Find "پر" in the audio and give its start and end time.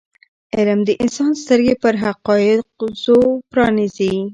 1.83-1.93